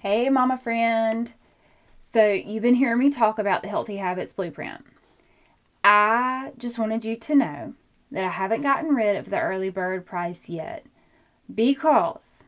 Hey, 0.00 0.30
mama 0.30 0.56
friend. 0.56 1.32
So, 1.98 2.28
you've 2.30 2.62
been 2.62 2.76
hearing 2.76 3.00
me 3.00 3.10
talk 3.10 3.40
about 3.40 3.62
the 3.62 3.68
Healthy 3.68 3.96
Habits 3.96 4.32
Blueprint. 4.32 4.86
I 5.82 6.52
just 6.56 6.78
wanted 6.78 7.04
you 7.04 7.16
to 7.16 7.34
know 7.34 7.74
that 8.12 8.22
I 8.22 8.28
haven't 8.28 8.62
gotten 8.62 8.94
rid 8.94 9.16
of 9.16 9.28
the 9.28 9.40
early 9.40 9.70
bird 9.70 10.06
price 10.06 10.48
yet 10.48 10.86
because 11.52 12.44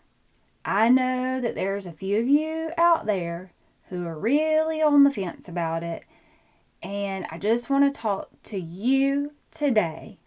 I 0.65 0.91
know 0.91 1.41
that 1.41 1.57
there's 1.57 1.87
a 1.87 1.93
few 1.93 2.21
of 2.21 2.29
you 2.29 2.71
out 2.79 3.07
there 3.07 3.51
who 3.89 4.07
are 4.07 4.17
really 4.17 4.81
on 4.81 5.03
the 5.03 5.11
fence 5.11 5.49
about 5.49 5.83
it. 5.83 6.05
And 6.85 7.27
I 7.33 7.39
just 7.39 7.69
want 7.69 7.93
to 7.93 8.01
talk 8.01 8.31
to 8.45 8.61
you 8.61 9.33
today 9.51 10.19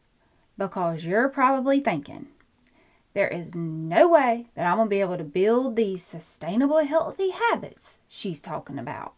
because 0.58 1.06
you're 1.06 1.30
probably 1.30 1.80
thinking, 1.80 2.28
there 3.14 3.28
is 3.28 3.54
no 3.54 4.08
way 4.08 4.48
that 4.56 4.66
I'm 4.66 4.78
going 4.78 4.88
to 4.88 4.90
be 4.90 5.02
able 5.02 5.18
to 5.18 5.24
build 5.24 5.76
these 5.76 6.04
sustainable, 6.04 6.80
healthy 6.80 7.30
habits 7.30 8.02
she's 8.08 8.42
talking 8.42 8.80
about. 8.80 9.14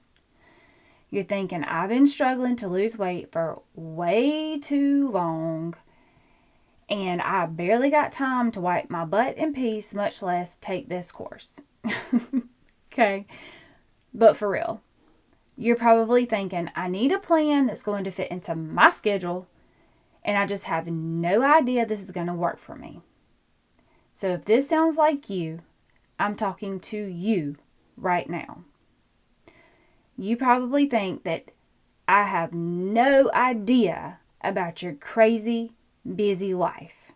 You're 1.09 1.23
thinking, 1.23 1.63
I've 1.63 1.89
been 1.89 2.07
struggling 2.07 2.57
to 2.57 2.67
lose 2.67 2.97
weight 2.97 3.31
for 3.31 3.61
way 3.73 4.57
too 4.57 5.09
long, 5.09 5.75
and 6.89 7.21
I 7.21 7.45
barely 7.45 7.89
got 7.89 8.11
time 8.11 8.51
to 8.51 8.61
wipe 8.61 8.89
my 8.89 9.05
butt 9.05 9.37
in 9.37 9.53
peace, 9.53 9.93
much 9.93 10.21
less 10.21 10.57
take 10.57 10.89
this 10.89 11.11
course. 11.11 11.61
okay, 12.91 13.25
but 14.13 14.35
for 14.35 14.49
real, 14.49 14.81
you're 15.55 15.77
probably 15.77 16.25
thinking, 16.25 16.69
I 16.75 16.89
need 16.89 17.13
a 17.13 17.19
plan 17.19 17.67
that's 17.67 17.83
going 17.83 18.03
to 18.03 18.11
fit 18.11 18.29
into 18.29 18.53
my 18.55 18.89
schedule, 18.89 19.47
and 20.21 20.37
I 20.37 20.45
just 20.45 20.65
have 20.65 20.87
no 20.87 21.43
idea 21.43 21.85
this 21.85 22.03
is 22.03 22.11
going 22.11 22.27
to 22.27 22.33
work 22.33 22.59
for 22.59 22.75
me. 22.75 23.01
So 24.15 24.29
if 24.29 24.45
this 24.45 24.69
sounds 24.69 24.95
like 24.95 25.29
you, 25.29 25.59
I'm 26.17 26.35
talking 26.35 26.79
to 26.79 26.97
you 26.97 27.57
right 27.97 28.29
now. 28.29 28.63
You 30.17 30.37
probably 30.37 30.87
think 30.87 31.25
that 31.25 31.51
I 32.07 32.23
have 32.23 32.53
no 32.53 33.29
idea 33.33 34.19
about 34.39 34.81
your 34.81 34.93
crazy, 34.93 35.73
busy 36.15 36.53
life. 36.53 37.11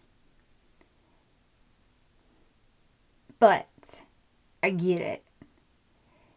But 3.39 4.01
I 4.61 4.71
get 4.71 4.99
it. 4.99 5.23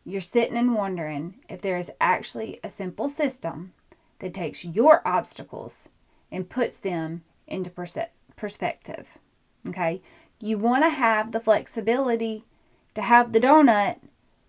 You're 0.04 0.20
sitting 0.20 0.56
and 0.56 0.76
wondering 0.76 1.40
if 1.48 1.60
there 1.60 1.78
is 1.78 1.90
actually 2.00 2.60
a 2.62 2.70
simple 2.70 3.08
system 3.08 3.72
that 4.20 4.32
takes 4.32 4.64
your 4.64 5.02
obstacles 5.04 5.88
and 6.30 6.48
puts 6.48 6.78
them 6.78 7.24
into 7.48 7.70
perspective. 8.36 9.18
Okay? 9.68 10.02
You 10.44 10.58
want 10.58 10.82
to 10.82 10.90
have 10.90 11.30
the 11.30 11.38
flexibility 11.38 12.44
to 12.96 13.02
have 13.02 13.30
the 13.30 13.38
donut, 13.38 13.98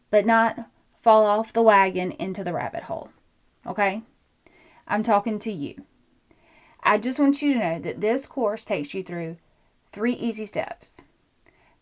but 0.09 0.25
not 0.25 0.67
fall 1.03 1.23
off 1.23 1.53
the 1.53 1.61
wagon 1.61 2.13
into 2.13 2.44
the 2.44 2.52
rabbit 2.52 2.86
hole. 2.86 3.11
Okay? 3.63 4.02
I'm 4.88 5.03
talking 5.03 5.38
to 5.38 5.52
you. 5.52 5.83
I 6.81 6.97
just 6.97 7.19
want 7.19 7.44
you 7.44 7.53
to 7.53 7.59
know 7.59 7.80
that 7.80 8.02
this 8.02 8.25
course 8.25 8.66
takes 8.66 8.95
you 8.95 9.03
through 9.03 9.38
three 9.91 10.14
easy 10.14 10.47
steps. 10.47 11.02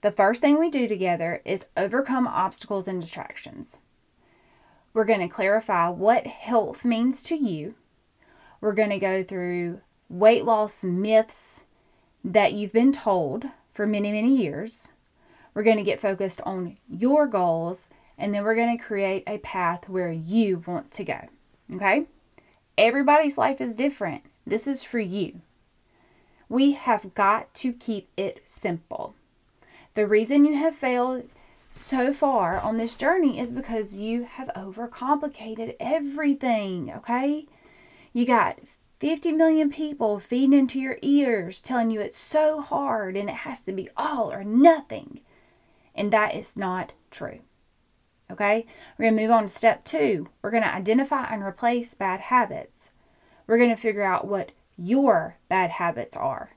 The 0.02 0.12
first 0.12 0.42
thing 0.42 0.60
we 0.60 0.70
do 0.70 0.90
together 0.90 1.42
is 1.46 1.68
overcome 1.78 2.28
obstacles 2.28 2.90
and 2.90 3.00
distractions. 3.00 3.78
We're 4.94 5.06
going 5.06 5.22
to 5.22 5.34
clarify 5.34 5.88
what 5.88 6.28
health 6.28 6.84
means 6.84 7.24
to 7.24 7.36
you. 7.36 7.76
We're 8.60 8.74
going 8.74 8.90
to 8.90 9.00
go 9.00 9.24
through 9.24 9.80
weight 10.10 10.44
loss 10.44 10.84
myths 10.84 11.62
that 12.26 12.52
you've 12.52 12.74
been 12.74 12.92
told 12.92 13.46
for 13.82 13.88
many, 13.88 14.12
many 14.12 14.38
years. 14.38 14.90
We're 15.56 15.64
going 15.64 15.78
to 15.78 15.82
get 15.82 16.00
focused 16.00 16.40
on 16.42 16.78
your 16.88 17.26
goals 17.26 17.88
and 18.16 18.32
then 18.32 18.44
we're 18.44 18.54
going 18.54 18.78
to 18.78 18.84
create 18.84 19.24
a 19.26 19.40
path 19.40 19.90
where 19.90 20.12
you 20.12 20.62
want 20.68 20.92
to 20.92 21.04
go. 21.04 21.20
Okay? 21.74 22.06
Everybody's 22.78 23.40
life 23.40 23.60
is 23.60 23.74
different. 23.74 24.26
This 24.46 24.68
is 24.68 24.84
for 24.84 25.00
you. 25.00 25.42
We 26.48 26.74
have 26.74 27.16
got 27.16 27.52
to 27.56 27.74
keep 27.74 28.08
it 28.18 28.44
simple. 28.46 29.16
The 29.96 30.06
reason 30.06 30.46
you 30.46 30.54
have 30.58 30.76
failed 30.76 31.24
so 31.72 32.14
far 32.14 32.60
on 32.60 32.78
this 32.78 32.96
journey 32.96 33.40
is 33.40 33.52
because 33.52 33.96
you 33.96 34.26
have 34.26 34.52
overcomplicated 34.56 35.76
everything, 35.80 36.94
okay? 36.98 37.48
You 38.14 38.28
got 38.28 38.60
50 39.02 39.32
million 39.32 39.72
people 39.72 40.20
feeding 40.20 40.54
into 40.54 40.80
your 40.80 41.00
ears 41.02 41.60
telling 41.60 41.90
you 41.90 42.00
it's 42.00 42.16
so 42.16 42.62
hard 42.62 43.18
and 43.18 43.30
it 43.30 43.38
has 43.38 43.64
to 43.64 43.72
be 43.72 43.90
all 43.98 44.32
or 44.32 44.44
nothing. 44.44 45.22
And 45.96 46.14
that 46.14 46.36
is 46.36 46.56
not 46.56 46.94
true. 47.10 47.40
Okay? 48.32 48.68
We're 48.96 49.06
going 49.06 49.18
to 49.18 49.22
move 49.24 49.32
on 49.32 49.42
to 49.42 49.48
step 49.48 49.84
two. 49.86 50.30
We're 50.44 50.52
going 50.52 50.62
to 50.62 50.72
identify 50.72 51.24
and 51.24 51.42
replace 51.42 51.96
bad 51.96 52.20
habits. 52.20 52.92
We're 53.48 53.58
going 53.58 53.72
to 53.72 53.76
figure 53.76 54.04
out 54.04 54.28
what 54.28 54.52
your 54.78 55.38
bad 55.50 55.72
habits 55.72 56.16
are. 56.16 56.52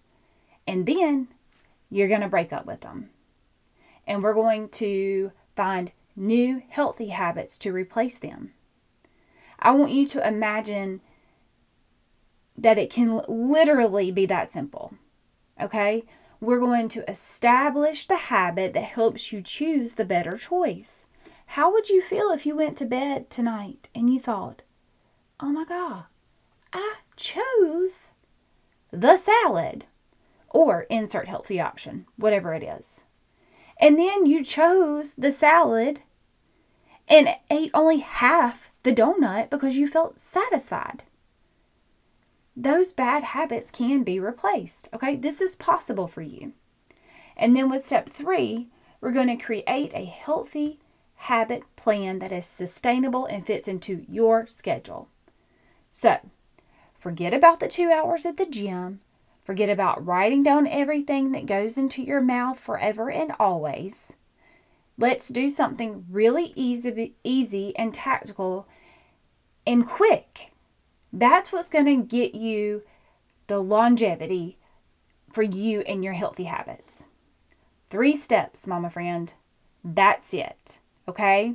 And 0.66 0.84
then 0.84 1.28
you're 1.88 2.08
going 2.08 2.20
to 2.20 2.28
break 2.28 2.52
up 2.52 2.66
with 2.66 2.82
them. 2.82 3.08
And 4.06 4.22
we're 4.22 4.34
going 4.34 4.68
to 4.68 5.32
find 5.56 5.92
new 6.14 6.62
healthy 6.68 7.08
habits 7.08 7.56
to 7.60 7.72
replace 7.72 8.18
them. 8.18 8.52
I 9.58 9.70
want 9.70 9.92
you 9.92 10.06
to 10.08 10.28
imagine 10.28 11.00
that 12.56 12.78
it 12.78 12.90
can 12.90 13.20
literally 13.28 14.10
be 14.10 14.26
that 14.26 14.52
simple. 14.52 14.94
Okay? 15.60 16.04
We're 16.40 16.60
going 16.60 16.88
to 16.90 17.08
establish 17.10 18.06
the 18.06 18.16
habit 18.16 18.74
that 18.74 18.84
helps 18.84 19.32
you 19.32 19.42
choose 19.42 19.94
the 19.94 20.04
better 20.04 20.36
choice. 20.36 21.04
How 21.46 21.72
would 21.72 21.88
you 21.88 22.02
feel 22.02 22.30
if 22.30 22.46
you 22.46 22.56
went 22.56 22.76
to 22.78 22.86
bed 22.86 23.30
tonight 23.30 23.88
and 23.94 24.12
you 24.12 24.20
thought, 24.20 24.62
oh 25.40 25.50
my 25.50 25.64
God, 25.64 26.04
I 26.72 26.96
chose 27.16 28.10
the 28.90 29.16
salad 29.16 29.86
or 30.50 30.82
insert 30.82 31.28
healthy 31.28 31.60
option, 31.60 32.06
whatever 32.16 32.54
it 32.54 32.62
is. 32.62 33.02
And 33.78 33.98
then 33.98 34.26
you 34.26 34.44
chose 34.44 35.14
the 35.14 35.32
salad 35.32 36.00
and 37.08 37.28
ate 37.50 37.70
only 37.74 37.98
half 37.98 38.70
the 38.82 38.92
donut 38.92 39.50
because 39.50 39.76
you 39.76 39.88
felt 39.88 40.20
satisfied 40.20 41.02
those 42.56 42.92
bad 42.92 43.22
habits 43.22 43.70
can 43.70 44.04
be 44.04 44.20
replaced. 44.20 44.88
Okay, 44.94 45.16
this 45.16 45.40
is 45.40 45.56
possible 45.56 46.06
for 46.06 46.22
you. 46.22 46.52
And 47.36 47.56
then 47.56 47.68
with 47.68 47.86
step 47.86 48.08
three, 48.08 48.68
we're 49.00 49.12
going 49.12 49.36
to 49.36 49.44
create 49.44 49.92
a 49.92 50.04
healthy 50.04 50.78
habit 51.16 51.64
plan 51.76 52.20
that 52.20 52.32
is 52.32 52.46
sustainable 52.46 53.26
and 53.26 53.44
fits 53.44 53.66
into 53.66 54.04
your 54.08 54.46
schedule. 54.46 55.08
So, 55.90 56.18
forget 56.98 57.34
about 57.34 57.60
the 57.60 57.68
two 57.68 57.90
hours 57.90 58.24
at 58.24 58.36
the 58.36 58.46
gym. 58.46 59.00
Forget 59.42 59.68
about 59.68 60.04
writing 60.04 60.42
down 60.42 60.66
everything 60.66 61.32
that 61.32 61.46
goes 61.46 61.76
into 61.76 62.02
your 62.02 62.20
mouth 62.20 62.58
forever 62.58 63.10
and 63.10 63.32
always. 63.38 64.12
Let's 64.96 65.28
do 65.28 65.48
something 65.48 66.06
really 66.08 66.52
easy, 66.54 67.14
easy 67.24 67.76
and 67.76 67.92
tactical 67.92 68.66
and 69.66 69.86
quick 69.86 70.52
that's 71.14 71.52
what's 71.52 71.70
going 71.70 71.86
to 71.86 72.06
get 72.06 72.34
you 72.34 72.82
the 73.46 73.60
longevity 73.60 74.58
for 75.32 75.42
you 75.42 75.80
and 75.80 76.02
your 76.02 76.14
healthy 76.14 76.44
habits. 76.44 77.04
Three 77.88 78.16
steps, 78.16 78.66
mama 78.66 78.90
friend. 78.90 79.32
That's 79.84 80.34
it. 80.34 80.78
Okay? 81.08 81.54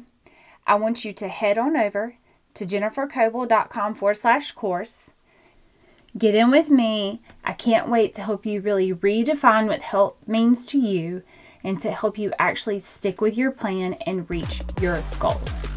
I 0.65 0.75
want 0.75 1.03
you 1.03 1.11
to 1.13 1.27
head 1.27 1.57
on 1.57 1.75
over 1.75 2.15
to 2.53 2.65
jennifercoble.com 2.65 3.95
forward 3.95 4.15
slash 4.15 4.51
course. 4.53 5.13
Get 6.17 6.35
in 6.35 6.51
with 6.51 6.69
me. 6.69 7.21
I 7.43 7.53
can't 7.53 7.89
wait 7.89 8.13
to 8.15 8.21
help 8.21 8.45
you 8.45 8.61
really 8.61 8.93
redefine 8.93 9.67
what 9.67 9.81
health 9.81 10.15
means 10.25 10.65
to 10.67 10.79
you 10.79 11.23
and 11.63 11.81
to 11.81 11.91
help 11.91 12.17
you 12.17 12.31
actually 12.39 12.79
stick 12.79 13.21
with 13.21 13.37
your 13.37 13.51
plan 13.51 13.93
and 14.05 14.29
reach 14.29 14.61
your 14.81 15.03
goals. 15.19 15.68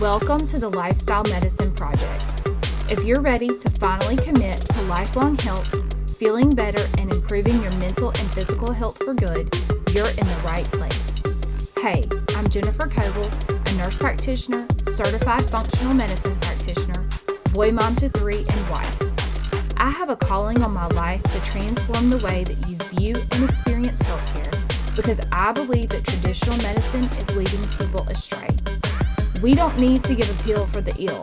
Welcome 0.00 0.46
to 0.46 0.60
the 0.60 0.68
Lifestyle 0.68 1.24
Medicine 1.24 1.74
Project. 1.74 2.48
If 2.88 3.02
you're 3.02 3.20
ready 3.20 3.48
to 3.48 3.70
finally 3.80 4.14
commit 4.14 4.60
to 4.60 4.82
lifelong 4.82 5.36
health, 5.38 5.66
feeling 6.16 6.50
better, 6.50 6.86
and 6.98 7.12
improving 7.12 7.60
your 7.64 7.72
mental 7.72 8.10
and 8.10 8.32
physical 8.32 8.72
health 8.72 9.02
for 9.02 9.12
good, 9.12 9.52
you're 9.92 10.06
in 10.06 10.24
the 10.24 10.42
right 10.44 10.64
place. 10.70 11.72
Hey, 11.80 12.04
I'm 12.36 12.48
Jennifer 12.48 12.86
Coble, 12.86 13.28
a 13.66 13.72
nurse 13.74 13.96
practitioner, 13.96 14.68
certified 14.94 15.42
functional 15.50 15.94
medicine 15.94 16.36
practitioner, 16.36 17.04
boy 17.52 17.72
mom 17.72 17.96
to 17.96 18.08
three, 18.08 18.44
and 18.48 18.70
wife. 18.70 18.96
I 19.78 19.90
have 19.90 20.10
a 20.10 20.16
calling 20.16 20.62
on 20.62 20.72
my 20.72 20.86
life 20.86 21.24
to 21.24 21.40
transform 21.40 22.10
the 22.10 22.18
way 22.18 22.44
that 22.44 22.68
you 22.68 22.76
view 22.96 23.16
and 23.32 23.50
experience 23.50 24.00
healthcare 24.02 24.94
because 24.94 25.20
I 25.32 25.50
believe 25.50 25.88
that 25.88 26.04
traditional 26.04 26.56
medicine 26.58 27.04
is 27.04 27.30
leading 27.34 27.64
people 27.78 28.06
astray. 28.08 28.46
We 29.42 29.54
don't 29.54 29.78
need 29.78 30.02
to 30.04 30.16
give 30.16 30.28
a 30.28 30.42
pill 30.42 30.66
for 30.66 30.80
the 30.80 30.94
ill. 30.98 31.22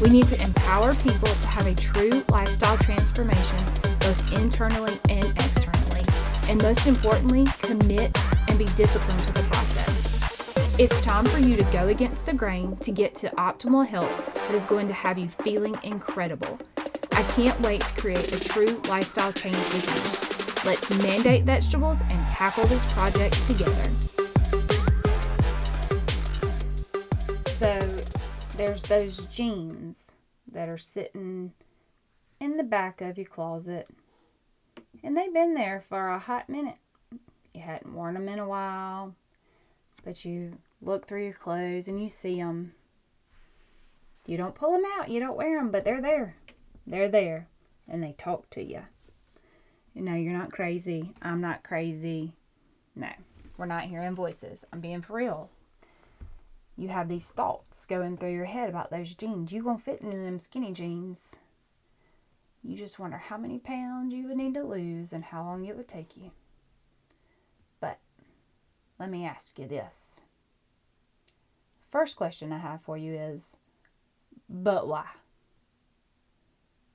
We 0.00 0.08
need 0.08 0.28
to 0.28 0.40
empower 0.40 0.94
people 0.94 1.26
to 1.26 1.48
have 1.48 1.66
a 1.66 1.74
true 1.74 2.22
lifestyle 2.28 2.78
transformation, 2.78 3.64
both 3.98 4.32
internally 4.34 4.96
and 5.08 5.24
externally, 5.24 6.02
and 6.48 6.62
most 6.62 6.86
importantly, 6.86 7.44
commit 7.62 8.16
and 8.48 8.56
be 8.56 8.66
disciplined 8.76 9.18
to 9.20 9.32
the 9.32 9.42
process. 9.50 10.78
It's 10.78 11.00
time 11.00 11.24
for 11.24 11.38
you 11.38 11.56
to 11.56 11.64
go 11.72 11.88
against 11.88 12.26
the 12.26 12.34
grain 12.34 12.76
to 12.76 12.92
get 12.92 13.16
to 13.16 13.30
optimal 13.30 13.84
health 13.84 14.34
that 14.34 14.54
is 14.54 14.64
going 14.66 14.86
to 14.86 14.94
have 14.94 15.18
you 15.18 15.28
feeling 15.28 15.76
incredible. 15.82 16.60
I 17.12 17.24
can't 17.34 17.60
wait 17.62 17.80
to 17.80 17.94
create 17.94 18.32
a 18.32 18.38
true 18.38 18.80
lifestyle 18.88 19.32
change 19.32 19.56
with 19.56 19.86
you. 19.88 20.70
Let's 20.70 20.88
mandate 21.02 21.42
vegetables 21.42 22.00
and 22.02 22.28
tackle 22.28 22.66
this 22.66 22.84
project 22.92 23.44
together. 23.48 23.90
There's 28.66 28.82
those 28.82 29.26
jeans 29.26 30.06
that 30.50 30.68
are 30.68 30.76
sitting 30.76 31.52
in 32.40 32.56
the 32.56 32.64
back 32.64 33.00
of 33.00 33.16
your 33.16 33.26
closet, 33.26 33.86
and 35.04 35.16
they've 35.16 35.32
been 35.32 35.54
there 35.54 35.80
for 35.80 36.08
a 36.08 36.18
hot 36.18 36.48
minute. 36.48 36.78
You 37.54 37.60
hadn't 37.60 37.94
worn 37.94 38.14
them 38.14 38.28
in 38.28 38.40
a 38.40 38.48
while, 38.48 39.14
but 40.04 40.24
you 40.24 40.58
look 40.82 41.06
through 41.06 41.22
your 41.22 41.32
clothes 41.32 41.86
and 41.86 42.02
you 42.02 42.08
see 42.08 42.38
them. 42.38 42.72
You 44.26 44.36
don't 44.36 44.56
pull 44.56 44.72
them 44.72 44.90
out, 44.98 45.10
you 45.10 45.20
don't 45.20 45.36
wear 45.36 45.60
them, 45.60 45.70
but 45.70 45.84
they're 45.84 46.02
there. 46.02 46.34
They're 46.88 47.08
there, 47.08 47.46
and 47.88 48.02
they 48.02 48.16
talk 48.18 48.50
to 48.50 48.62
you. 48.64 48.82
You 49.94 50.02
know, 50.02 50.14
you're 50.14 50.36
not 50.36 50.50
crazy. 50.50 51.12
I'm 51.22 51.40
not 51.40 51.62
crazy. 51.62 52.32
No, 52.96 53.10
we're 53.56 53.66
not 53.66 53.84
hearing 53.84 54.16
voices. 54.16 54.64
I'm 54.72 54.80
being 54.80 55.02
for 55.02 55.12
real. 55.12 55.50
You 56.76 56.88
have 56.88 57.08
these 57.08 57.28
thoughts 57.28 57.86
going 57.86 58.16
through 58.16 58.34
your 58.34 58.44
head 58.44 58.68
about 58.68 58.90
those 58.90 59.14
jeans. 59.14 59.50
You 59.50 59.62
gonna 59.62 59.78
fit 59.78 60.02
into 60.02 60.16
them 60.16 60.38
skinny 60.38 60.72
jeans. 60.72 61.36
You 62.62 62.76
just 62.76 62.98
wonder 62.98 63.16
how 63.16 63.38
many 63.38 63.58
pounds 63.58 64.12
you 64.12 64.28
would 64.28 64.36
need 64.36 64.54
to 64.54 64.62
lose 64.62 65.12
and 65.12 65.24
how 65.24 65.42
long 65.42 65.64
it 65.64 65.76
would 65.76 65.88
take 65.88 66.16
you. 66.16 66.32
But 67.80 67.98
let 68.98 69.08
me 69.08 69.24
ask 69.24 69.58
you 69.58 69.66
this. 69.66 70.20
First 71.90 72.16
question 72.16 72.52
I 72.52 72.58
have 72.58 72.82
for 72.82 72.98
you 72.98 73.14
is, 73.14 73.56
but 74.50 74.86
why? 74.86 75.06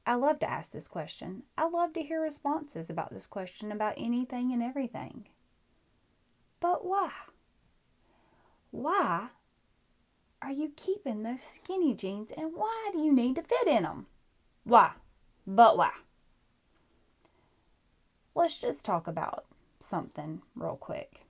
I 0.06 0.16
love 0.16 0.40
to 0.40 0.50
ask 0.50 0.72
this 0.72 0.88
question. 0.88 1.44
I 1.58 1.68
love 1.68 1.94
to 1.94 2.04
hear 2.04 2.22
responses 2.22 2.90
about 2.90 3.14
this 3.14 3.26
question 3.26 3.72
about 3.72 3.94
anything 3.98 4.52
and 4.52 4.62
everything. 4.62 5.28
But 6.60 6.86
why? 6.86 7.12
Why 8.72 9.30
are 10.42 10.52
you 10.52 10.72
keeping 10.76 11.24
those 11.24 11.44
skinny 11.44 11.94
jeans 11.94 12.32
and 12.36 12.52
why 12.54 12.90
do 12.92 13.00
you 13.00 13.14
need 13.14 13.36
to 13.36 13.44
fit 13.44 13.68
in 13.68 13.84
them? 13.84 14.08
Why? 14.64 14.92
But 15.46 15.78
why? 15.78 15.92
Let's 18.34 18.58
just 18.58 18.86
talk 18.86 19.08
about 19.08 19.46
something 19.80 20.42
real 20.56 20.78
quick. 20.78 21.26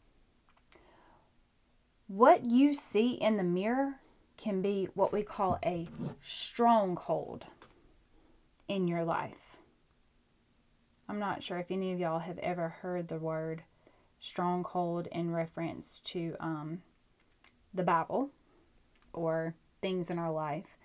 What 2.08 2.46
you 2.46 2.74
see 2.74 3.12
in 3.12 3.38
the 3.38 3.44
mirror 3.44 3.96
can 4.38 4.62
be 4.62 4.90
what 4.94 5.14
we 5.14 5.24
call 5.24 5.60
a 5.64 5.88
stronghold 6.22 7.46
in 8.68 8.88
your 8.88 9.04
life. 9.04 9.58
I'm 11.08 11.20
not 11.20 11.44
sure 11.44 11.58
if 11.58 11.72
any 11.72 11.92
of 11.92 12.00
y'all 12.00 12.20
have 12.20 12.38
ever 12.40 12.70
heard 12.70 13.08
the 13.08 13.18
word 13.18 13.64
stronghold 14.20 15.08
in 15.12 15.32
reference 15.32 16.00
to 16.06 16.36
um, 16.40 16.82
the 17.74 17.84
Bible 17.84 18.30
or 19.14 19.56
things 19.82 20.10
in 20.10 20.20
our 20.20 20.32
life, 20.32 20.78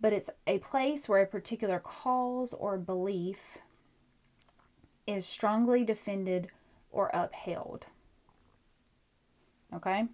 but 0.00 0.12
it's 0.12 0.30
a 0.46 0.58
place 0.58 1.08
where 1.08 1.22
a 1.22 1.26
particular 1.26 1.78
cause 1.78 2.52
or 2.52 2.76
belief 2.78 3.58
is 5.06 5.26
strongly 5.26 5.84
defended 5.84 6.48
or 6.90 7.10
upheld. 7.14 7.86
Okay? 9.74 10.06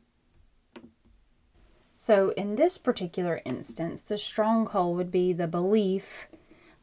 So, 1.94 2.30
in 2.30 2.56
this 2.56 2.78
particular 2.78 3.42
instance, 3.44 4.02
the 4.02 4.18
stronghold 4.18 4.96
would 4.96 5.10
be 5.10 5.32
the 5.32 5.46
belief 5.46 6.26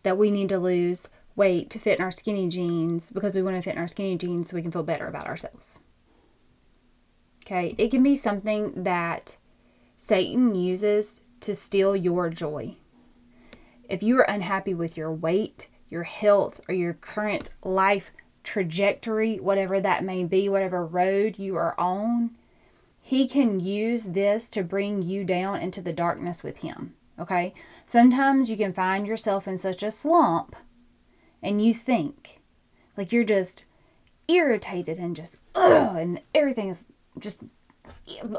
that 0.03 0.17
we 0.17 0.31
need 0.31 0.49
to 0.49 0.59
lose 0.59 1.09
weight 1.35 1.69
to 1.71 1.79
fit 1.79 1.99
in 1.99 2.05
our 2.05 2.11
skinny 2.11 2.47
jeans 2.47 3.11
because 3.11 3.35
we 3.35 3.41
want 3.41 3.55
to 3.55 3.61
fit 3.61 3.73
in 3.73 3.79
our 3.79 3.87
skinny 3.87 4.17
jeans 4.17 4.49
so 4.49 4.55
we 4.55 4.61
can 4.61 4.71
feel 4.71 4.83
better 4.83 5.07
about 5.07 5.27
ourselves. 5.27 5.79
Okay, 7.45 7.75
it 7.77 7.89
can 7.89 8.03
be 8.03 8.15
something 8.15 8.83
that 8.83 9.37
Satan 9.99 10.55
uses 10.55 11.21
to 11.41 11.53
steal 11.53 11.93
your 11.93 12.29
joy. 12.29 12.77
If 13.89 14.01
you 14.01 14.17
are 14.17 14.23
unhappy 14.23 14.73
with 14.73 14.95
your 14.95 15.11
weight, 15.11 15.67
your 15.89 16.03
health, 16.03 16.61
or 16.69 16.73
your 16.73 16.93
current 16.93 17.53
life 17.63 18.11
trajectory, 18.43 19.39
whatever 19.39 19.79
that 19.81 20.05
may 20.05 20.23
be, 20.23 20.47
whatever 20.47 20.85
road 20.85 21.37
you 21.37 21.57
are 21.57 21.77
on, 21.77 22.31
he 23.01 23.27
can 23.27 23.59
use 23.59 24.05
this 24.05 24.49
to 24.51 24.63
bring 24.63 25.01
you 25.01 25.25
down 25.25 25.59
into 25.61 25.81
the 25.81 25.93
darkness 25.93 26.43
with 26.43 26.59
him. 26.59 26.95
Okay? 27.19 27.53
Sometimes 27.85 28.49
you 28.49 28.55
can 28.55 28.71
find 28.71 29.05
yourself 29.05 29.47
in 29.47 29.57
such 29.57 29.83
a 29.83 29.91
slump 29.91 30.55
and 31.43 31.63
you 31.63 31.73
think 31.73 32.41
like 32.95 33.11
you're 33.11 33.23
just 33.25 33.63
irritated 34.29 34.97
and 34.97 35.15
just 35.15 35.37
ugh, 35.55 35.97
and 35.97 36.21
everything 36.33 36.69
is 36.69 36.85
just 37.19 37.41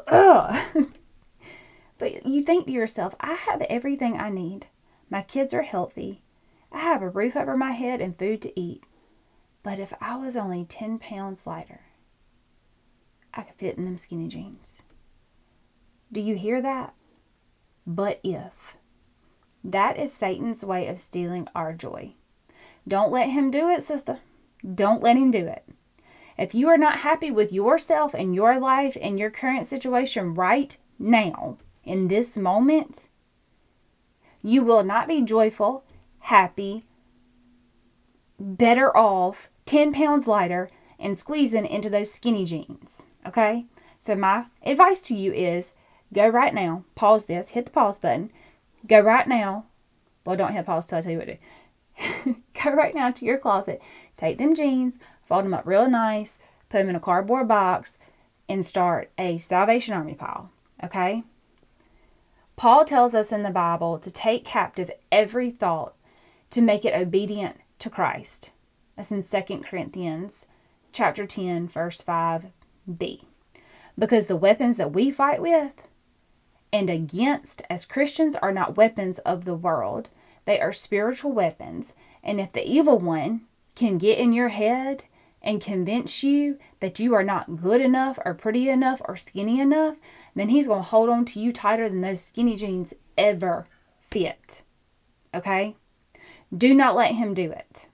ugh. 0.08 0.56
but 2.00 2.26
you 2.26 2.42
think 2.42 2.66
to 2.66 2.72
yourself, 2.72 3.14
I 3.20 3.34
have 3.34 3.60
everything 3.62 4.18
I 4.18 4.30
need. 4.30 4.66
My 5.10 5.20
kids 5.20 5.52
are 5.52 5.62
healthy. 5.62 6.22
I 6.72 6.80
have 6.80 7.02
a 7.02 7.08
roof 7.08 7.36
over 7.36 7.56
my 7.56 7.72
head 7.72 8.00
and 8.00 8.18
food 8.18 8.40
to 8.42 8.58
eat. 8.58 8.84
But 9.62 9.78
if 9.78 9.92
I 10.00 10.16
was 10.16 10.36
only 10.36 10.64
10 10.64 10.98
pounds 10.98 11.46
lighter, 11.46 11.82
I 13.34 13.42
could 13.42 13.54
fit 13.54 13.76
in 13.76 13.84
them 13.84 13.98
skinny 13.98 14.28
jeans. 14.28 14.82
Do 16.10 16.20
you 16.20 16.34
hear 16.34 16.62
that? 16.62 16.94
But 17.86 18.18
if. 18.24 18.76
That 19.62 19.98
is 19.98 20.12
Satan's 20.12 20.64
way 20.64 20.86
of 20.86 21.00
stealing 21.00 21.46
our 21.54 21.74
joy. 21.74 22.14
Don't 22.88 23.12
let 23.12 23.28
him 23.28 23.50
do 23.50 23.68
it, 23.68 23.82
sister. 23.82 24.20
Don't 24.74 25.02
let 25.02 25.16
him 25.16 25.30
do 25.30 25.46
it. 25.46 25.68
If 26.38 26.54
you 26.54 26.68
are 26.68 26.78
not 26.78 27.00
happy 27.00 27.30
with 27.30 27.52
yourself 27.52 28.14
and 28.14 28.34
your 28.34 28.58
life 28.58 28.96
and 29.00 29.18
your 29.18 29.30
current 29.30 29.66
situation 29.66 30.34
right 30.34 30.78
now, 30.98 31.58
in 31.84 32.08
this 32.08 32.36
moment, 32.36 33.08
you 34.42 34.62
will 34.62 34.82
not 34.82 35.08
be 35.08 35.22
joyful, 35.22 35.84
happy, 36.20 36.84
better 38.38 38.96
off, 38.96 39.48
10 39.66 39.92
pounds 39.92 40.26
lighter, 40.26 40.68
and 40.98 41.18
squeezing 41.18 41.66
into 41.66 41.90
those 41.90 42.12
skinny 42.12 42.44
jeans. 42.44 43.02
Okay? 43.26 43.66
So, 43.98 44.14
my 44.14 44.46
advice 44.62 45.00
to 45.02 45.16
you 45.16 45.32
is 45.32 45.72
go 46.12 46.28
right 46.28 46.54
now, 46.54 46.84
pause 46.94 47.26
this, 47.26 47.48
hit 47.48 47.66
the 47.66 47.70
pause 47.70 47.98
button, 47.98 48.30
go 48.86 49.00
right 49.00 49.26
now. 49.26 49.66
Well, 50.24 50.36
don't 50.36 50.52
hit 50.52 50.66
pause 50.66 50.86
till 50.86 50.98
I 50.98 51.00
tell 51.02 51.12
you 51.12 51.18
what 51.18 51.26
to 51.26 51.36
do. 51.36 52.36
go 52.64 52.72
right 52.72 52.94
now 52.94 53.10
to 53.10 53.24
your 53.24 53.38
closet, 53.38 53.82
take 54.16 54.38
them 54.38 54.54
jeans, 54.54 54.98
fold 55.24 55.44
them 55.44 55.54
up 55.54 55.66
real 55.66 55.88
nice, 55.88 56.38
put 56.68 56.78
them 56.78 56.88
in 56.88 56.96
a 56.96 57.00
cardboard 57.00 57.48
box, 57.48 57.96
and 58.48 58.64
start 58.64 59.10
a 59.18 59.38
Salvation 59.38 59.94
Army 59.94 60.14
pile. 60.14 60.50
Okay? 60.82 61.22
Paul 62.60 62.84
tells 62.84 63.14
us 63.14 63.32
in 63.32 63.42
the 63.42 63.50
Bible 63.50 63.98
to 63.98 64.10
take 64.10 64.44
captive 64.44 64.90
every 65.10 65.50
thought 65.50 65.94
to 66.50 66.60
make 66.60 66.84
it 66.84 66.94
obedient 66.94 67.56
to 67.78 67.88
Christ. 67.88 68.50
That's 68.96 69.10
in 69.10 69.22
2 69.22 69.62
Corinthians 69.62 70.44
chapter 70.92 71.26
10 71.26 71.68
verse 71.68 72.02
5b. 72.02 73.24
Because 73.98 74.26
the 74.26 74.36
weapons 74.36 74.76
that 74.76 74.92
we 74.92 75.10
fight 75.10 75.40
with 75.40 75.88
and 76.70 76.90
against 76.90 77.62
as 77.70 77.86
Christians 77.86 78.36
are 78.36 78.52
not 78.52 78.76
weapons 78.76 79.20
of 79.20 79.46
the 79.46 79.54
world. 79.54 80.10
They 80.44 80.60
are 80.60 80.70
spiritual 80.70 81.32
weapons. 81.32 81.94
And 82.22 82.38
if 82.38 82.52
the 82.52 82.70
evil 82.70 82.98
one 82.98 83.40
can 83.74 83.96
get 83.96 84.18
in 84.18 84.34
your 84.34 84.48
head 84.48 85.04
and 85.42 85.60
convince 85.60 86.22
you 86.22 86.58
that 86.80 86.98
you 86.98 87.14
are 87.14 87.22
not 87.22 87.56
good 87.56 87.80
enough 87.80 88.18
or 88.24 88.34
pretty 88.34 88.68
enough 88.68 89.00
or 89.06 89.16
skinny 89.16 89.60
enough, 89.60 89.96
then 90.34 90.50
he's 90.50 90.66
going 90.66 90.80
to 90.82 90.88
hold 90.88 91.08
on 91.08 91.24
to 91.26 91.40
you 91.40 91.52
tighter 91.52 91.88
than 91.88 92.00
those 92.00 92.20
skinny 92.20 92.56
jeans 92.56 92.92
ever 93.16 93.66
fit. 94.10 94.62
Okay? 95.34 95.76
Do 96.56 96.74
not 96.74 96.96
let 96.96 97.14
him 97.14 97.32
do 97.32 97.50
it. 97.50 97.86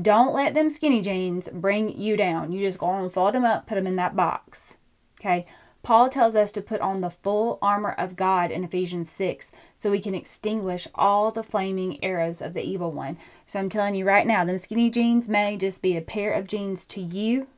Don't 0.00 0.34
let 0.34 0.54
them 0.54 0.70
skinny 0.70 1.02
jeans 1.02 1.48
bring 1.52 1.90
you 1.90 2.16
down. 2.16 2.52
You 2.52 2.66
just 2.66 2.78
go 2.78 2.86
on 2.86 3.04
and 3.04 3.12
fold 3.12 3.34
them 3.34 3.44
up, 3.44 3.66
put 3.66 3.74
them 3.74 3.86
in 3.86 3.96
that 3.96 4.16
box. 4.16 4.74
Okay? 5.20 5.44
Paul 5.82 6.08
tells 6.08 6.36
us 6.36 6.52
to 6.52 6.62
put 6.62 6.80
on 6.80 7.00
the 7.00 7.10
full 7.10 7.58
armor 7.60 7.92
of 7.92 8.14
God 8.14 8.50
in 8.52 8.62
Ephesians 8.62 9.10
6 9.10 9.50
so 9.76 9.90
we 9.90 10.00
can 10.00 10.14
extinguish 10.14 10.86
all 10.94 11.30
the 11.30 11.42
flaming 11.42 12.02
arrows 12.04 12.40
of 12.40 12.54
the 12.54 12.62
evil 12.62 12.92
one. 12.92 13.18
So 13.46 13.58
I'm 13.58 13.68
telling 13.68 13.96
you 13.96 14.04
right 14.04 14.26
now, 14.26 14.44
them 14.44 14.58
skinny 14.58 14.90
jeans 14.90 15.28
may 15.28 15.56
just 15.56 15.82
be 15.82 15.96
a 15.96 16.00
pair 16.02 16.32
of 16.32 16.46
jeans 16.46 16.86
to 16.86 17.00
you. 17.00 17.48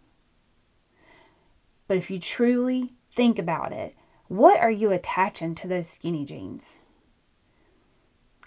But 1.87 1.99
if 1.99 2.11
you 2.11 2.19
truly 2.19 2.95
think 3.15 3.39
about 3.39 3.73
it, 3.73 3.95
what 4.29 4.59
are 4.59 4.71
you 4.71 4.91
attaching 4.91 5.55
to 5.57 5.69
those 5.69 5.89
skinny 5.89 6.25
jeans? 6.25 6.79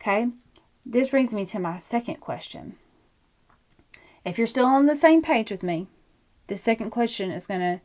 Okay, 0.02 0.30
this 0.86 1.10
brings 1.10 1.34
me 1.34 1.46
to 1.46 1.60
my 1.60 1.78
second 1.78 2.16
question. 2.16 2.78
If 4.26 4.40
you're 4.40 4.48
still 4.48 4.66
on 4.66 4.88
the 4.88 4.96
same 4.96 5.22
page 5.22 5.52
with 5.52 5.62
me, 5.62 5.88
The 6.48 6.58
second 6.58 6.92
question 6.92 7.32
is 7.32 7.46
going 7.46 7.60
to 7.60 7.82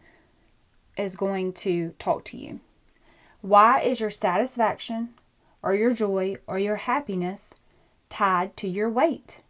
is 0.96 1.16
going 1.16 1.52
to 1.54 1.94
talk 1.98 2.24
to 2.26 2.36
you. 2.36 2.60
Why 3.40 3.80
is 3.80 4.00
your 4.00 4.10
satisfaction 4.10 5.14
or 5.62 5.74
your 5.74 5.92
joy 5.92 6.36
or 6.46 6.58
your 6.58 6.76
happiness 6.76 7.52
tied 8.08 8.56
to 8.58 8.68
your 8.68 8.90
weight? 8.90 9.40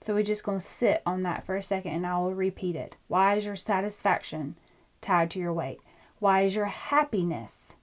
So 0.00 0.14
we're 0.14 0.22
just 0.22 0.44
going 0.44 0.58
to 0.58 0.64
sit 0.64 1.02
on 1.04 1.22
that 1.24 1.44
for 1.44 1.56
a 1.56 1.62
second 1.62 1.92
and 1.92 2.06
I 2.06 2.18
will 2.18 2.34
repeat 2.34 2.76
it. 2.76 2.96
Why 3.08 3.34
is 3.34 3.46
your 3.46 3.56
satisfaction 3.56 4.56
tied 5.00 5.30
to 5.32 5.38
your 5.38 5.52
weight? 5.52 5.80
Why 6.18 6.42
is 6.42 6.54
your 6.54 6.66
happiness 6.66 7.74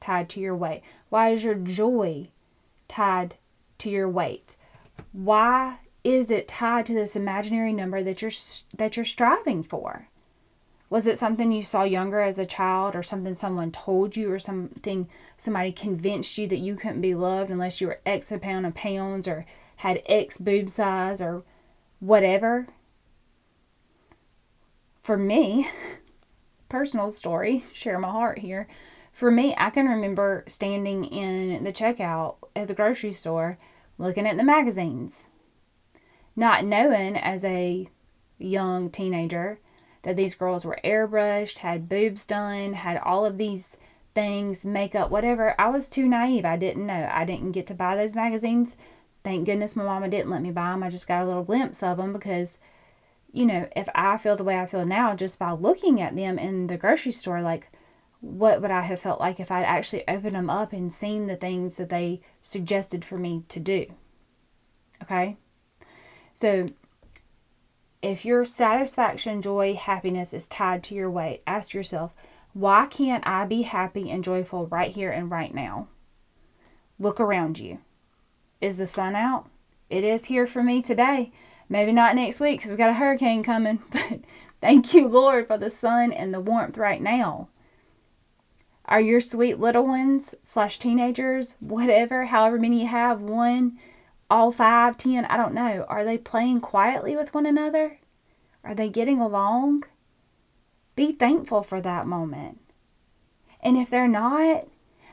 tied 0.00 0.28
to 0.30 0.40
your 0.40 0.56
weight? 0.56 0.82
Why 1.08 1.30
is 1.30 1.44
your 1.44 1.54
joy 1.54 2.28
tied 2.88 3.36
to 3.78 3.90
your 3.90 4.08
weight? 4.08 4.56
Why 5.12 5.78
is 6.02 6.30
it 6.30 6.48
tied 6.48 6.86
to 6.86 6.94
this 6.94 7.16
imaginary 7.16 7.72
number 7.72 8.02
that 8.02 8.22
you're 8.22 8.30
that 8.76 8.96
you're 8.96 9.04
striving 9.04 9.62
for? 9.62 10.08
Was 10.94 11.08
it 11.08 11.18
something 11.18 11.50
you 11.50 11.64
saw 11.64 11.82
younger 11.82 12.20
as 12.20 12.38
a 12.38 12.46
child 12.46 12.94
or 12.94 13.02
something 13.02 13.34
someone 13.34 13.72
told 13.72 14.16
you 14.16 14.30
or 14.30 14.38
something 14.38 15.08
somebody 15.36 15.72
convinced 15.72 16.38
you 16.38 16.46
that 16.46 16.60
you 16.60 16.76
couldn't 16.76 17.00
be 17.00 17.16
loved 17.16 17.50
unless 17.50 17.80
you 17.80 17.88
were 17.88 17.98
X 18.06 18.30
amount 18.30 18.66
of 18.66 18.76
pounds 18.76 19.26
or 19.26 19.44
had 19.78 20.04
X 20.06 20.38
boob 20.38 20.70
size 20.70 21.20
or 21.20 21.42
whatever? 21.98 22.68
For 25.02 25.16
me, 25.16 25.68
personal 26.68 27.10
story, 27.10 27.64
share 27.72 27.98
my 27.98 28.12
heart 28.12 28.38
here. 28.38 28.68
For 29.12 29.32
me, 29.32 29.52
I 29.58 29.70
can 29.70 29.88
remember 29.88 30.44
standing 30.46 31.06
in 31.06 31.64
the 31.64 31.72
checkout 31.72 32.36
at 32.54 32.68
the 32.68 32.72
grocery 32.74 33.10
store 33.10 33.58
looking 33.98 34.28
at 34.28 34.36
the 34.36 34.44
magazines, 34.44 35.26
not 36.36 36.64
knowing 36.64 37.16
as 37.16 37.44
a 37.44 37.88
young 38.38 38.90
teenager 38.90 39.58
that 40.04 40.16
these 40.16 40.34
girls 40.34 40.64
were 40.64 40.78
airbrushed, 40.84 41.58
had 41.58 41.88
boobs 41.88 42.24
done, 42.24 42.74
had 42.74 42.98
all 42.98 43.26
of 43.26 43.36
these 43.36 43.76
things, 44.14 44.64
makeup, 44.64 45.10
whatever. 45.10 45.54
I 45.60 45.68
was 45.68 45.88
too 45.88 46.06
naive. 46.06 46.44
I 46.44 46.56
didn't 46.56 46.86
know. 46.86 47.08
I 47.12 47.24
didn't 47.24 47.52
get 47.52 47.66
to 47.66 47.74
buy 47.74 47.96
those 47.96 48.14
magazines. 48.14 48.76
Thank 49.24 49.46
goodness 49.46 49.74
my 49.74 49.84
mama 49.84 50.08
didn't 50.08 50.30
let 50.30 50.42
me 50.42 50.50
buy 50.50 50.70
them. 50.70 50.82
I 50.82 50.90
just 50.90 51.08
got 51.08 51.22
a 51.22 51.26
little 51.26 51.42
glimpse 51.42 51.82
of 51.82 51.96
them 51.96 52.12
because, 52.12 52.58
you 53.32 53.44
know, 53.46 53.68
if 53.74 53.88
I 53.94 54.16
feel 54.16 54.36
the 54.36 54.44
way 54.44 54.58
I 54.58 54.66
feel 54.66 54.86
now 54.86 55.14
just 55.14 55.38
by 55.38 55.50
looking 55.50 56.00
at 56.00 56.14
them 56.14 56.38
in 56.38 56.68
the 56.68 56.76
grocery 56.76 57.12
store, 57.12 57.40
like, 57.40 57.72
what 58.20 58.62
would 58.62 58.70
I 58.70 58.82
have 58.82 59.00
felt 59.00 59.20
like 59.20 59.40
if 59.40 59.50
I'd 59.50 59.64
actually 59.64 60.06
opened 60.08 60.34
them 60.34 60.48
up 60.48 60.72
and 60.72 60.92
seen 60.92 61.26
the 61.26 61.36
things 61.36 61.76
that 61.76 61.90
they 61.90 62.20
suggested 62.40 63.04
for 63.04 63.18
me 63.18 63.44
to 63.48 63.60
do? 63.60 63.86
Okay? 65.02 65.36
So, 66.34 66.66
if 68.04 68.22
your 68.22 68.44
satisfaction, 68.44 69.40
joy, 69.40 69.72
happiness 69.72 70.34
is 70.34 70.46
tied 70.46 70.84
to 70.84 70.94
your 70.94 71.10
weight, 71.10 71.42
ask 71.46 71.72
yourself, 71.72 72.12
why 72.52 72.84
can't 72.84 73.26
I 73.26 73.46
be 73.46 73.62
happy 73.62 74.10
and 74.10 74.22
joyful 74.22 74.66
right 74.66 74.90
here 74.90 75.10
and 75.10 75.30
right 75.30 75.54
now? 75.54 75.88
Look 76.98 77.18
around 77.18 77.58
you. 77.58 77.78
Is 78.60 78.76
the 78.76 78.86
sun 78.86 79.16
out? 79.16 79.48
It 79.88 80.04
is 80.04 80.26
here 80.26 80.46
for 80.46 80.62
me 80.62 80.82
today. 80.82 81.32
Maybe 81.66 81.92
not 81.92 82.14
next 82.14 82.40
week 82.40 82.58
because 82.58 82.70
we 82.70 82.76
got 82.76 82.90
a 82.90 82.94
hurricane 82.94 83.42
coming, 83.42 83.82
but 83.90 84.20
thank 84.60 84.92
you, 84.92 85.08
Lord, 85.08 85.46
for 85.46 85.56
the 85.56 85.70
sun 85.70 86.12
and 86.12 86.34
the 86.34 86.40
warmth 86.40 86.76
right 86.76 87.00
now. 87.00 87.48
Are 88.84 89.00
your 89.00 89.22
sweet 89.22 89.58
little 89.58 89.86
ones 89.86 90.34
slash 90.44 90.78
teenagers, 90.78 91.56
whatever, 91.58 92.26
however 92.26 92.58
many 92.58 92.82
you 92.82 92.86
have, 92.86 93.22
one, 93.22 93.78
all 94.34 94.50
five, 94.50 94.98
ten, 94.98 95.24
I 95.26 95.36
don't 95.36 95.54
know. 95.54 95.86
Are 95.88 96.04
they 96.04 96.18
playing 96.18 96.60
quietly 96.60 97.14
with 97.14 97.32
one 97.32 97.46
another? 97.46 97.98
Are 98.64 98.74
they 98.74 98.88
getting 98.88 99.20
along? 99.20 99.84
Be 100.96 101.12
thankful 101.12 101.62
for 101.62 101.80
that 101.80 102.08
moment. 102.08 102.58
And 103.60 103.76
if 103.76 103.90
they're 103.90 104.08
not, 104.08 104.66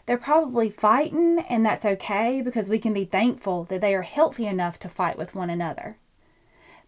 they're 0.08 0.18
probably 0.18 0.72
fighting, 0.72 1.46
and 1.48 1.63
that's 1.63 1.86
okay 1.86 2.42
because 2.42 2.68
we 2.68 2.80
can 2.80 2.94
be 2.94 3.06
thankful 3.06 3.66
that 3.66 3.80
they 3.80 3.94
are 3.94 4.01
healthy 4.01 4.48
enough 4.48 4.80
to 4.80 4.90
fight 4.90 5.20
with 5.20 5.36
one 5.36 5.51
another. 5.51 5.98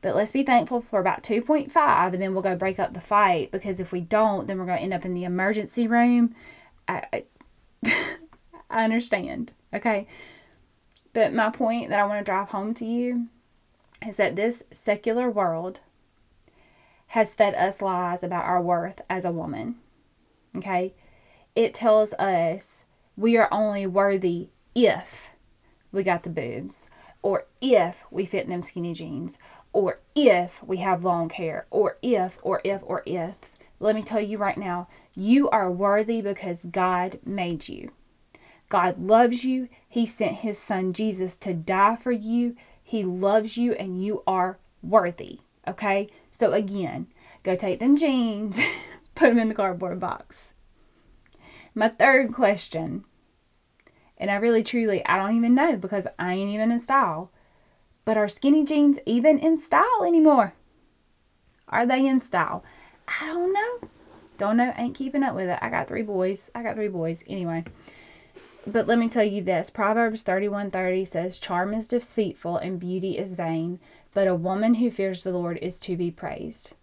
But 0.02 0.16
let's 0.16 0.32
be 0.32 0.42
thankful 0.42 0.82
for 0.82 1.00
about 1.00 1.22
2.5, 1.22 2.14
and 2.14 2.22
then 2.22 2.34
we'll 2.34 2.42
go 2.42 2.56
break 2.56 2.80
up 2.80 2.96
the 2.96 3.00
fight 3.00 3.52
because 3.52 3.80
if 3.80 3.92
we 3.92 4.02
don't, 4.02 4.48
then 4.48 4.58
we're 4.58 4.66
going 4.66 4.80
to 4.80 4.84
end 4.84 4.94
up 4.94 5.06
in 5.06 5.14
the 5.14 5.24
emergency 5.24 5.88
room. 5.88 6.34
I, 6.88 7.04
I, 7.14 7.24
I 8.72 8.84
understand, 8.84 9.54
okay? 9.72 10.08
But 11.14 11.34
my 11.34 11.50
point 11.50 11.90
that 11.90 12.00
I 12.00 12.06
want 12.06 12.20
to 12.20 12.30
drive 12.30 12.50
home 12.50 12.74
to 12.76 12.86
you 12.86 13.28
is 14.06 14.18
that 14.18 14.36
this 14.36 14.64
secular 14.72 15.30
world 15.30 15.80
has 17.08 17.36
fed 17.36 17.54
us 17.54 17.82
lies 17.82 18.24
about 18.24 18.46
our 18.46 18.62
worth 18.62 19.02
as 19.10 19.24
a 19.24 19.32
woman. 19.32 19.76
Okay? 20.56 20.94
It 21.56 21.74
tells 21.74 22.14
us 22.14 22.86
we 23.16 23.38
are 23.38 23.48
only 23.52 23.86
worthy 23.86 24.50
if 24.74 25.30
we 25.92 26.02
got 26.02 26.24
the 26.24 26.30
boobs, 26.30 26.88
or 27.22 27.46
if 27.62 28.04
we 28.10 28.26
fit 28.26 28.46
in 28.46 28.50
them 28.50 28.64
skinny 28.64 28.94
jeans, 28.94 29.38
or 29.72 30.00
if 30.16 30.62
we 30.64 30.78
have 30.78 31.04
long 31.04 31.30
hair, 31.30 31.68
or 31.70 31.98
if, 32.02 32.40
or 32.42 32.60
if, 32.64 32.82
or 32.84 33.04
if. 33.06 33.36
Let 33.80 33.96
me 33.96 34.02
tell 34.02 34.20
you 34.20 34.40
right 34.40 34.58
now, 34.58 34.88
you 35.16 35.50
are 35.50 35.72
worthy 35.72 36.22
because 36.22 36.66
God 36.66 37.20
made 37.24 37.70
you. 37.70 37.92
God 38.74 39.00
loves 39.00 39.44
you. 39.46 39.70
He 39.88 40.04
sent 40.08 40.38
his 40.38 40.58
son 40.58 40.94
Jesus 40.94 41.36
to 41.38 41.54
die 41.54 41.96
for 41.96 42.12
you. 42.12 42.56
He 42.82 43.04
loves 43.04 43.56
you 43.56 43.74
and 43.74 44.04
you 44.04 44.24
are 44.26 44.58
worthy. 44.82 45.42
Okay? 45.68 46.10
So 46.32 46.54
again, 46.54 47.06
go 47.44 47.56
take 47.56 47.80
them 47.80 47.96
jeans, 47.96 48.60
put 49.14 49.30
them 49.30 49.38
in 49.38 49.50
the 49.50 49.54
cardboard 49.54 50.00
box. 50.00 50.54
My 51.76 51.88
third 51.88 52.34
question, 52.34 53.04
and 54.18 54.32
I 54.32 54.38
really 54.38 54.64
truly, 54.64 55.06
I 55.06 55.18
don't 55.18 55.38
even 55.38 55.54
know 55.54 55.78
because 55.78 56.08
I 56.18 56.34
ain't 56.34 56.50
even 56.50 56.72
in 56.72 56.80
style, 56.80 57.32
but 58.06 58.18
are 58.18 58.28
skinny 58.28 58.66
jeans 58.66 58.98
even 59.06 59.38
in 59.38 59.60
style 59.60 60.04
anymore? 60.04 60.56
Are 61.70 61.86
they 61.86 62.08
in 62.08 62.22
style? 62.22 62.64
I 63.22 63.28
don't 63.28 63.54
know. 63.54 63.90
Don't 64.40 64.58
know. 64.58 64.74
Ain't 64.76 64.96
keeping 64.96 65.22
up 65.22 65.36
with 65.36 65.48
it. 65.48 65.60
I 65.62 65.70
got 65.70 65.88
three 65.88 66.02
boys. 66.02 66.50
I 66.56 66.64
got 66.64 66.74
three 66.74 66.88
boys. 66.88 67.24
Anyway. 67.28 67.66
But 68.66 68.88
let 68.88 68.98
me 68.98 69.10
tell 69.10 69.26
you 69.26 69.42
this 69.42 69.70
Proverbs 69.70 70.24
31:30 70.24 71.08
says, 71.08 71.38
Charm 71.38 71.74
is 71.74 71.88
deceitful 71.88 72.58
and 72.58 72.80
beauty 72.80 73.18
is 73.18 73.36
vain, 73.36 73.80
but 74.14 74.28
a 74.28 74.36
woman 74.36 74.76
who 74.76 74.90
fears 74.90 75.24
the 75.24 75.32
Lord 75.32 75.58
is 75.62 75.78
to 75.80 75.98
be 75.98 76.12
praised. 76.12 76.74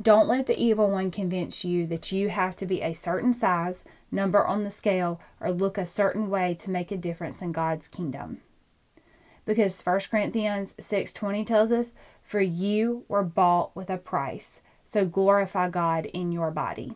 Don't 0.00 0.28
let 0.28 0.46
the 0.46 0.58
evil 0.58 0.90
one 0.90 1.10
convince 1.10 1.62
you 1.62 1.86
that 1.88 2.10
you 2.10 2.30
have 2.30 2.56
to 2.56 2.64
be 2.64 2.80
a 2.80 2.94
certain 2.94 3.34
size, 3.34 3.84
number 4.10 4.46
on 4.46 4.64
the 4.64 4.70
scale, 4.70 5.20
or 5.40 5.52
look 5.52 5.76
a 5.76 5.84
certain 5.84 6.30
way 6.30 6.54
to 6.54 6.70
make 6.70 6.90
a 6.90 6.96
difference 6.96 7.42
in 7.42 7.52
God's 7.52 7.86
kingdom. 7.86 8.40
Because 9.44 9.82
1 9.82 10.10
Corinthians 10.10 10.74
6:20 10.80 11.44
tells 11.44 11.70
us, 11.70 11.92
"For 12.22 12.40
you 12.40 13.04
were 13.08 13.22
bought 13.22 13.76
with 13.76 13.90
a 13.90 13.98
price, 13.98 14.62
so 14.86 15.04
glorify 15.04 15.68
God 15.68 16.06
in 16.06 16.32
your 16.32 16.50
body." 16.50 16.94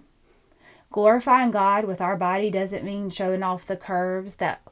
Glorifying 0.95 1.51
God 1.51 1.87
with 1.87 2.01
our 2.01 2.17
body 2.17 2.51
doesn't 2.51 2.85
mean 2.85 3.11
showing 3.11 3.43
off 3.43 3.67
the 3.67 3.77
curves 3.77 4.37
that 4.37 4.63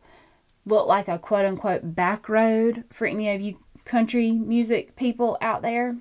look 0.64 0.86
like 0.86 1.08
a 1.08 1.18
quote 1.18 1.44
unquote 1.44 1.96
back 1.96 2.28
road 2.28 2.84
for 2.90 3.08
any 3.08 3.28
of 3.34 3.40
you 3.40 3.58
country 3.84 4.30
music 4.30 4.94
people 4.94 5.36
out 5.40 5.62
there. 5.62 5.96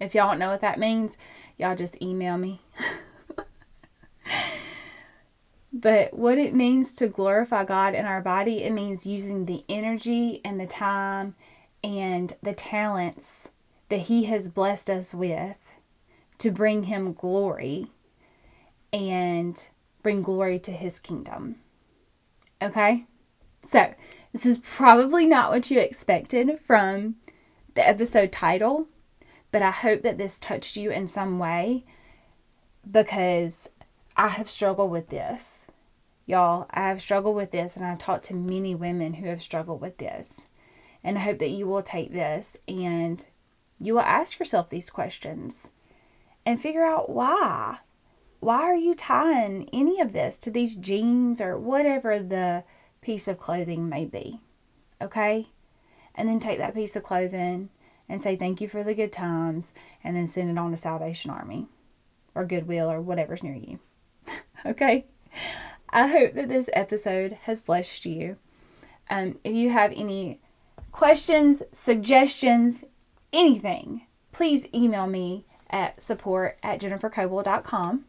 If 0.00 0.14
y'all 0.14 0.30
don't 0.30 0.38
know 0.38 0.48
what 0.48 0.60
that 0.60 0.78
means, 0.78 1.18
y'all 1.58 1.76
just 1.76 2.00
email 2.00 2.38
me. 2.38 2.62
but 5.74 6.14
what 6.14 6.38
it 6.38 6.54
means 6.54 6.94
to 6.94 7.06
glorify 7.06 7.66
God 7.66 7.94
in 7.94 8.06
our 8.06 8.22
body, 8.22 8.62
it 8.62 8.72
means 8.72 9.04
using 9.04 9.44
the 9.44 9.62
energy 9.68 10.40
and 10.42 10.58
the 10.58 10.66
time 10.66 11.34
and 11.84 12.34
the 12.42 12.54
talents 12.54 13.50
that 13.90 14.00
He 14.00 14.24
has 14.24 14.48
blessed 14.48 14.88
us 14.88 15.12
with 15.12 15.58
to 16.38 16.50
bring 16.50 16.84
Him 16.84 17.12
glory 17.12 17.90
and 18.92 19.68
bring 20.02 20.22
glory 20.22 20.58
to 20.60 20.72
his 20.72 20.98
kingdom. 20.98 21.56
Okay? 22.60 23.06
So, 23.64 23.94
this 24.32 24.46
is 24.46 24.58
probably 24.58 25.26
not 25.26 25.50
what 25.50 25.70
you 25.70 25.78
expected 25.78 26.58
from 26.66 27.16
the 27.74 27.86
episode 27.86 28.32
title, 28.32 28.86
but 29.50 29.62
I 29.62 29.70
hope 29.70 30.02
that 30.02 30.18
this 30.18 30.38
touched 30.38 30.76
you 30.76 30.90
in 30.90 31.08
some 31.08 31.38
way 31.38 31.84
because 32.90 33.68
I 34.16 34.28
have 34.28 34.50
struggled 34.50 34.90
with 34.90 35.08
this. 35.08 35.66
Y'all, 36.26 36.66
I 36.70 36.88
have 36.88 37.02
struggled 37.02 37.36
with 37.36 37.50
this, 37.50 37.76
and 37.76 37.84
I've 37.84 37.98
talked 37.98 38.24
to 38.26 38.34
many 38.34 38.74
women 38.74 39.14
who 39.14 39.26
have 39.26 39.42
struggled 39.42 39.80
with 39.80 39.98
this. 39.98 40.42
And 41.04 41.18
I 41.18 41.22
hope 41.22 41.38
that 41.38 41.50
you 41.50 41.66
will 41.66 41.82
take 41.82 42.12
this 42.12 42.56
and 42.68 43.24
you 43.80 43.94
will 43.94 44.00
ask 44.00 44.38
yourself 44.38 44.70
these 44.70 44.88
questions 44.88 45.70
and 46.46 46.62
figure 46.62 46.84
out 46.84 47.10
why 47.10 47.78
why 48.42 48.62
are 48.62 48.74
you 48.74 48.96
tying 48.96 49.70
any 49.72 50.00
of 50.00 50.12
this 50.12 50.36
to 50.40 50.50
these 50.50 50.74
jeans 50.74 51.40
or 51.40 51.56
whatever 51.56 52.18
the 52.18 52.64
piece 53.00 53.28
of 53.28 53.38
clothing 53.38 53.88
may 53.88 54.04
be? 54.04 54.40
Okay? 55.00 55.46
And 56.16 56.28
then 56.28 56.40
take 56.40 56.58
that 56.58 56.74
piece 56.74 56.96
of 56.96 57.04
clothing 57.04 57.70
and 58.08 58.20
say 58.20 58.34
thank 58.34 58.60
you 58.60 58.66
for 58.66 58.82
the 58.82 58.94
good 58.94 59.12
times 59.12 59.70
and 60.02 60.16
then 60.16 60.26
send 60.26 60.50
it 60.50 60.58
on 60.58 60.72
to 60.72 60.76
Salvation 60.76 61.30
Army 61.30 61.68
or 62.34 62.44
Goodwill 62.44 62.90
or 62.90 63.00
whatever's 63.00 63.44
near 63.44 63.54
you. 63.54 63.78
okay? 64.66 65.06
I 65.90 66.08
hope 66.08 66.34
that 66.34 66.48
this 66.48 66.68
episode 66.72 67.38
has 67.42 67.62
blessed 67.62 68.04
you. 68.04 68.38
Um, 69.08 69.38
if 69.44 69.54
you 69.54 69.70
have 69.70 69.92
any 69.92 70.40
questions, 70.90 71.62
suggestions, 71.72 72.82
anything, 73.32 74.08
please 74.32 74.66
email 74.74 75.06
me 75.06 75.44
at 75.70 76.02
support 76.02 76.58
at 76.64 76.80
jennifercoble.com. 76.80 78.06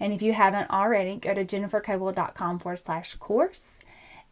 And 0.00 0.12
if 0.12 0.22
you 0.22 0.32
haven't 0.32 0.70
already, 0.70 1.16
go 1.16 1.34
to 1.34 1.44
jennifercoble.com 1.44 2.58
forward 2.58 2.76
slash 2.78 3.14
course 3.16 3.72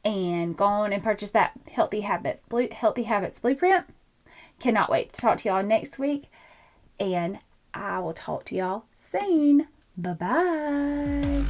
and 0.04 0.56
go 0.56 0.64
on 0.64 0.92
and 0.92 1.02
purchase 1.02 1.32
that 1.32 1.52
healthy 1.70 2.02
habit 2.02 2.42
blue, 2.48 2.68
healthy 2.70 3.04
habits 3.04 3.40
blueprint. 3.40 3.86
Cannot 4.60 4.90
wait 4.90 5.12
to 5.12 5.20
talk 5.20 5.38
to 5.38 5.48
y'all 5.48 5.62
next 5.62 5.98
week. 5.98 6.30
And 6.98 7.38
I 7.74 7.98
will 7.98 8.14
talk 8.14 8.44
to 8.46 8.54
y'all 8.54 8.84
soon. 8.94 9.68
Bye 9.98 10.12
bye. 10.12 11.44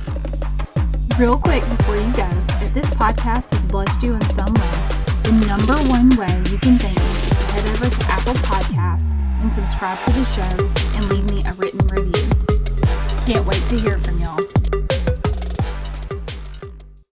Real 1.18 1.38
quick 1.38 1.66
before 1.68 1.96
you 1.96 2.12
go, 2.12 2.28
if 2.60 2.74
this 2.74 2.86
podcast 2.90 3.50
has 3.50 3.64
blessed 3.66 4.02
you 4.02 4.14
in 4.14 4.20
some 4.30 4.52
way, 4.52 4.96
the 5.22 5.44
number 5.46 5.74
one 5.88 6.10
way 6.16 6.50
you 6.50 6.58
can 6.58 6.78
thank 6.78 6.98
me 6.98 7.04
is 7.04 7.30
to 7.30 7.44
head 7.46 7.66
over 7.68 7.88
to 7.88 8.04
Apple 8.10 8.34
Podcasts 8.34 9.12
and 9.42 9.52
subscribe 9.54 9.98
to 10.04 10.12
the 10.12 10.24
show 10.24 10.98
and 10.98 11.08
leave 11.08 11.30
me 11.30 11.42
a 11.46 11.52
written 11.54 11.86
review. 11.88 12.45
Can't 13.26 13.44
wait 13.44 13.68
to 13.70 13.76
hear 13.80 13.98
from 13.98 14.20
y'all. 14.20 14.65